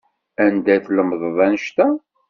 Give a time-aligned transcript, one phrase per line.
[0.45, 1.87] Anda tlemdeḍ annect-a?